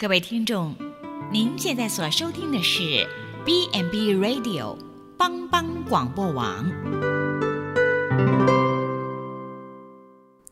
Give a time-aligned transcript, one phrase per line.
[0.00, 0.76] 各位听众，
[1.32, 3.04] 您现在所收听的是
[3.44, 4.76] B n B Radio
[5.16, 6.64] 帮帮广播网。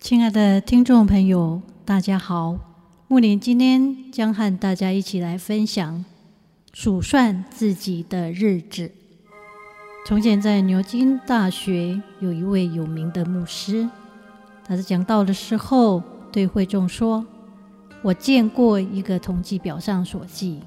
[0.00, 2.58] 亲爱的听众朋友，大家好，
[3.06, 6.04] 木林今天将和大家一起来分享
[6.72, 8.90] 数算自己的日子。
[10.04, 13.88] 从前在牛津大学有一位有名的牧师，
[14.64, 17.24] 他在讲道的时候对会众说。
[18.06, 20.60] 我见过一个统计表上所记，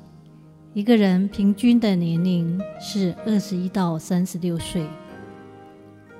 [0.74, 4.86] 一个人平均的年龄是二十一到三十六岁，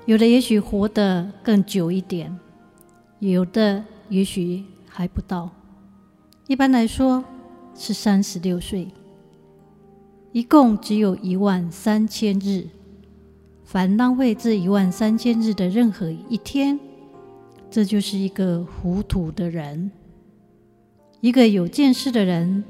[0.06, 2.34] 有的也许活得更久一点，
[3.18, 5.50] 有的也许还不到。
[6.46, 7.22] 一般来说
[7.74, 8.88] 是三十六岁，
[10.32, 12.66] 一共只有一万三千日。
[13.62, 16.80] 凡浪费这一万三千日的任何一天，
[17.70, 19.90] 这就是一个糊涂的人。
[21.20, 22.64] 一个有见识的人，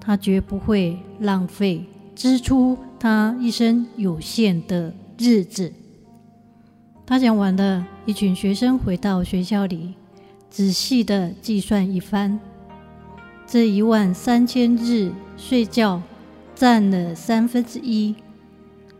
[0.00, 5.72] 他绝不会浪费支出他一生有限的日子。
[7.04, 9.94] 他讲完了，一群学生回到学校里，
[10.48, 12.38] 仔细地计算一番。
[13.44, 16.00] 这一万三千日睡觉
[16.54, 18.14] 占了三分之一，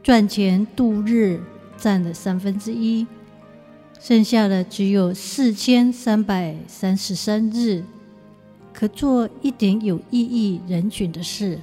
[0.03, 1.41] 赚钱度日
[1.77, 3.07] 占了三分之一，
[4.01, 7.85] 剩下的只有四千三百三十三日。
[8.77, 11.59] 可做一点有意义人群的事，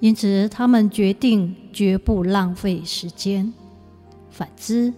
[0.00, 3.52] 因此他们决定绝不浪费时间。
[4.30, 4.90] 反之，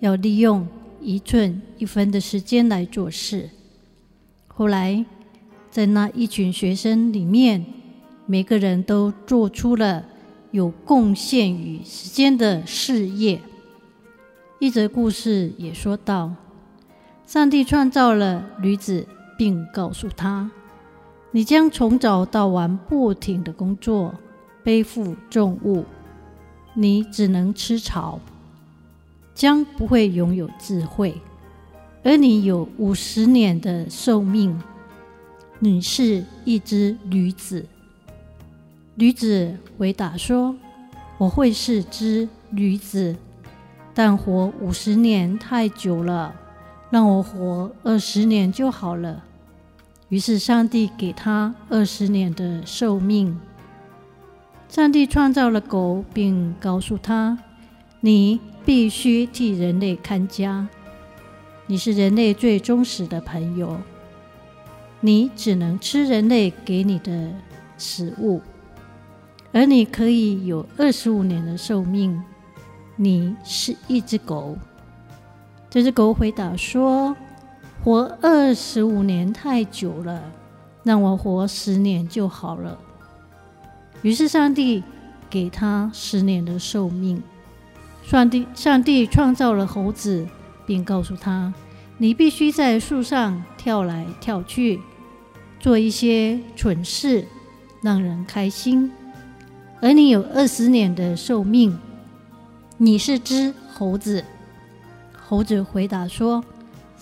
[0.00, 0.66] 要利用
[1.00, 3.50] 一寸一分的时间来做事。
[4.48, 5.04] 后来，
[5.70, 7.64] 在那一群学生里面，
[8.26, 10.04] 每个人都做出了
[10.50, 13.40] 有贡献与时间的事业。
[14.58, 16.34] 一则故事也说到，
[17.28, 19.06] 上帝创造了女子。
[19.42, 20.52] 并告诉他
[21.32, 24.14] ：“你将从早到晚不停的工作，
[24.62, 25.84] 背负重物，
[26.74, 28.20] 你只能吃草，
[29.34, 31.20] 将不会拥有智慧。
[32.04, 34.62] 而你有五十年的寿命，
[35.58, 37.66] 你是一只驴子。”
[38.94, 40.54] 驴子回答说
[41.18, 43.16] ：“我会是只驴子，
[43.92, 46.36] 但活五十年太久了。”
[46.92, 49.24] 让我活二十年就好了。
[50.12, 53.40] 于是上帝给他二十年的寿命。
[54.68, 57.38] 上帝创造了狗，并告诉他
[58.00, 60.68] ：“你必须替人类看家。
[61.66, 63.80] 你是人类最忠实的朋友。
[65.00, 67.30] 你只能吃人类给你的
[67.78, 68.42] 食物，
[69.50, 72.22] 而你可以有二十五年的寿命。
[72.96, 74.58] 你是一只狗。”
[75.70, 77.16] 这只狗回答说
[77.84, 80.22] ：“活二十五年太久了，
[80.84, 82.78] 让我活十年就好了。”
[84.02, 84.82] 于是上帝
[85.28, 87.22] 给他十年的寿命。
[88.04, 90.26] 上帝上帝创造了猴子，
[90.66, 91.52] 并告诉他
[91.98, 94.80] ：“你必须在树上跳来跳去，
[95.58, 97.26] 做一些蠢事，
[97.80, 98.90] 让人开心。
[99.80, 101.76] 而你有二十年的寿命，
[102.76, 104.24] 你是只猴子。”
[105.24, 106.44] 猴子回答说：“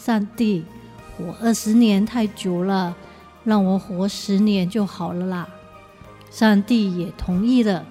[0.03, 0.65] 上帝，
[1.15, 2.97] 活二十年太久了，
[3.44, 5.47] 让我活十年就好了啦。”
[6.33, 7.84] 上帝也同意了。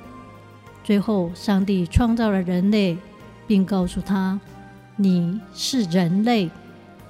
[0.83, 2.97] 最后，上帝创造了人类，
[3.45, 4.39] 并告诉他
[4.97, 6.49] ：“你是人类，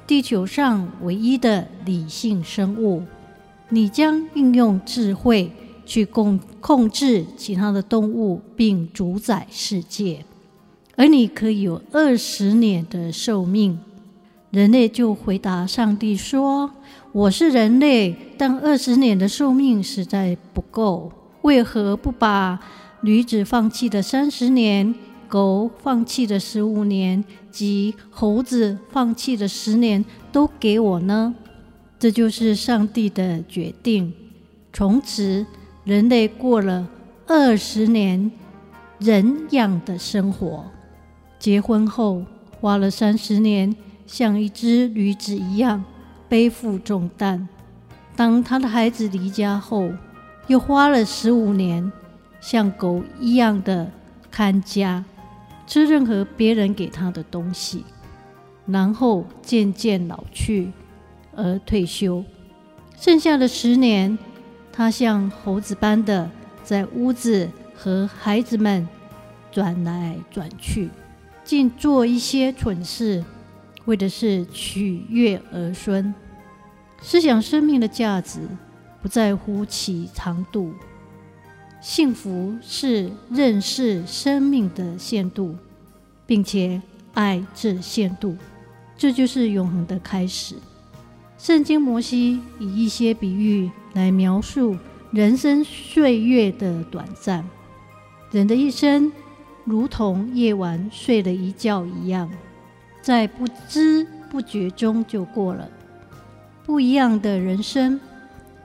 [0.05, 3.03] 地球上唯一的理性生物。
[3.69, 5.49] 你将运用智慧
[5.85, 10.25] 去控控制其他的动物，并主宰世界。”
[10.97, 13.79] 而你可以有二十年的寿命。
[14.51, 16.71] 人类就回答上帝说
[17.13, 21.11] ：“我是人类，但二十年的寿命实在不够。
[21.43, 22.59] 为何不把
[23.01, 24.95] 女子放弃的三十年、
[25.27, 31.35] 狗放弃的十五年及猴子放弃的十年都给我呢？”
[31.99, 34.11] 这就是上帝的决定。
[34.73, 35.45] 从此，
[35.83, 36.87] 人类过了
[37.27, 38.31] 二十年
[38.97, 40.65] 人样的生活。
[41.37, 42.23] 结婚后
[42.59, 43.75] 花了三十年，
[44.11, 45.83] 像一只驴子一样
[46.27, 47.47] 背负重担；
[48.15, 49.91] 当他的孩子离家后，
[50.47, 51.91] 又花了十五年，
[52.41, 53.91] 像狗一样的
[54.31, 55.05] 看家，
[55.67, 57.85] 吃任何别人给他的东西，
[58.65, 60.71] 然后渐渐老去
[61.35, 62.25] 而退休。
[62.97, 64.17] 剩下的十年，
[64.71, 66.27] 他像猴子般的
[66.63, 68.89] 在屋子和孩子们
[69.51, 70.89] 转来转去。
[71.43, 73.23] 尽做一些蠢事，
[73.89, 76.13] 为的是取悦儿孙。
[77.01, 78.41] 思想生命的价值，
[79.01, 80.71] 不在乎其长度。
[81.81, 85.55] 幸福是认识生命的限度，
[86.27, 86.79] 并且
[87.15, 88.37] 爱这限度，
[88.95, 90.55] 这就是永恒的开始。
[91.39, 94.77] 圣经摩西以一些比喻来描述
[95.11, 97.43] 人生岁月的短暂。
[98.29, 99.11] 人的一生
[99.63, 102.29] 如同夜晚睡了一觉一样，
[103.09, 105.67] 在不知不觉中就过了。
[106.63, 107.99] 不一样的人生，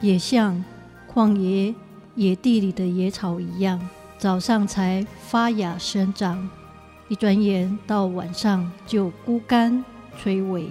[0.03, 0.63] 也像
[1.11, 1.75] 旷野。
[2.15, 3.81] 野地里的野草一样，
[4.19, 6.47] 早上才发芽生长，
[7.09, 9.83] 一转眼到晚上就枯干
[10.19, 10.67] 垂萎。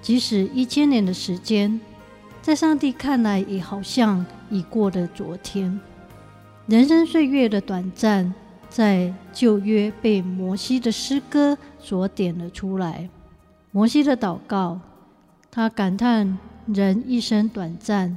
[0.00, 1.80] 即使一千年的时间，
[2.42, 5.80] 在上帝看来也好像已过了昨天。
[6.66, 8.34] 人生岁月的短暂，
[8.72, 13.08] 在旧约被摩西的诗歌所点了出来。
[13.70, 14.80] 摩西的祷告，
[15.50, 18.16] 他感叹人一生短暂。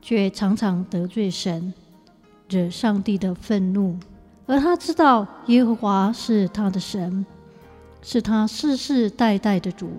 [0.00, 1.74] 却常常得罪神，
[2.48, 3.98] 惹上帝的愤怒。
[4.46, 7.26] 而他知道耶和华是他的神，
[8.00, 9.90] 是他世世代代的主，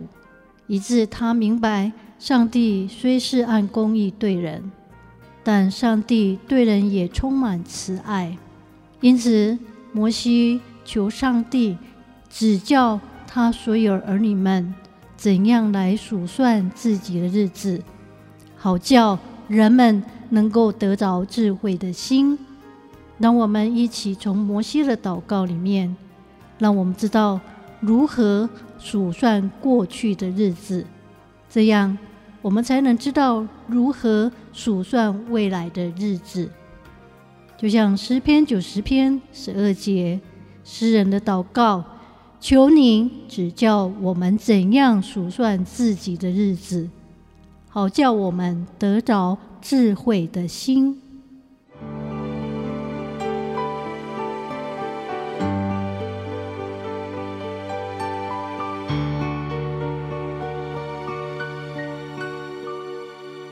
[0.66, 4.72] 以致他明白，上帝虽是按公义对人，
[5.44, 8.36] 但上帝对人也充满慈爱。
[9.02, 9.60] 因此，
[9.92, 11.78] 摩西求上帝
[12.30, 14.74] 指教他所有儿女们
[15.18, 17.82] 怎样来数算自己的日子，
[18.56, 19.18] 好叫。
[19.50, 22.38] 人们能够得着智慧的心，
[23.18, 25.96] 让我们一起从摩西的祷告里面，
[26.60, 27.42] 让我们知道
[27.80, 28.48] 如何
[28.78, 30.86] 数算过去的日子，
[31.50, 31.98] 这样
[32.44, 36.52] 我们才能知道如何数算未来的日子。
[37.60, 40.18] 就像诗篇九十篇十二节，
[40.64, 41.84] 诗人的祷告：
[42.40, 46.90] 求您指教我们怎样数算自己的日子。
[47.68, 51.02] 好叫我们得着智慧的心。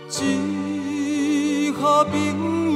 [0.07, 2.66] 最好朋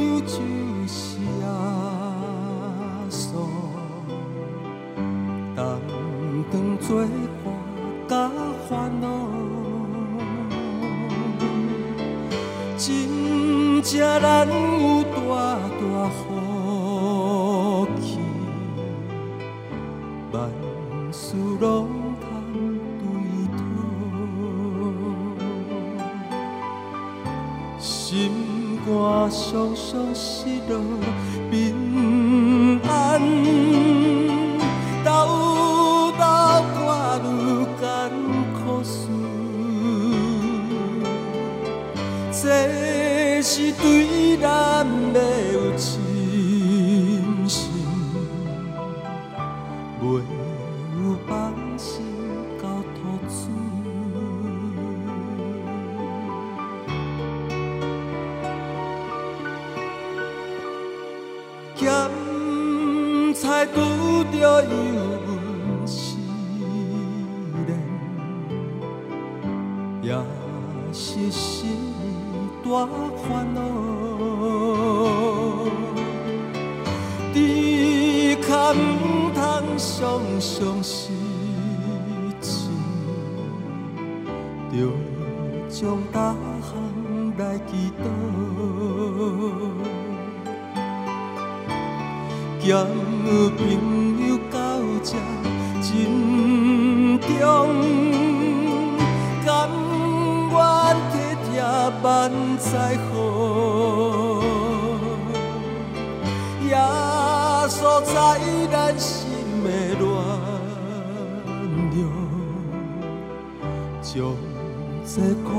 [27.80, 30.80] 心肝常常失落
[63.62, 64.70] 咸菜拄着油
[65.28, 66.18] 温试
[67.68, 67.70] 炼，
[70.02, 70.18] 也
[70.92, 71.78] 是心。
[72.64, 72.88] 大
[73.28, 73.60] 烦恼，
[77.34, 78.76] 只可唔
[79.34, 79.42] 通
[79.78, 81.12] 常常失
[82.40, 82.70] 志，
[84.72, 84.74] 着
[85.70, 86.72] 将大项
[87.38, 88.06] 来祈祷，
[92.64, 92.86] 交
[93.58, 93.60] 朋
[94.28, 94.58] 友到
[95.04, 95.10] 这
[95.82, 95.90] 真
[97.20, 97.30] 重，
[99.46, 99.50] 甘
[100.52, 100.56] 愿。
[102.04, 103.14] 万载好，
[106.68, 106.72] 耶
[107.68, 108.12] 稣在
[108.72, 109.28] 咱心
[109.64, 109.68] 的
[110.00, 110.02] 暖
[111.92, 111.98] 流，
[114.02, 114.10] 将
[115.06, 115.14] 这
[115.44, 115.50] 苦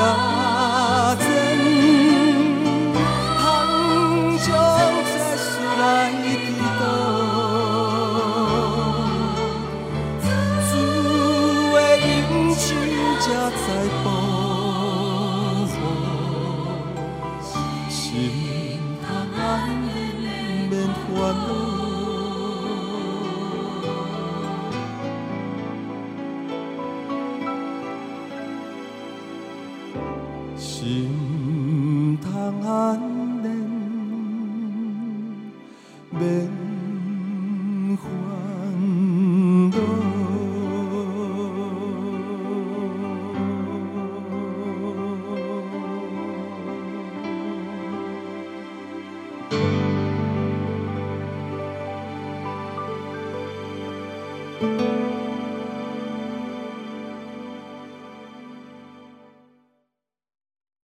[0.00, 0.06] 人
[1.20, 1.22] 生，
[3.38, 3.38] 倘
[4.38, 4.48] 将
[5.04, 5.46] 这事
[5.78, 5.82] 来，
[15.70, 15.76] 只，
[17.90, 17.98] 心
[19.06, 19.38] 坎难
[19.68, 19.88] 免
[20.70, 21.69] 免烦恼。